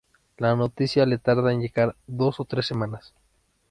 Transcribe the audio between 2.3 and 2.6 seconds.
o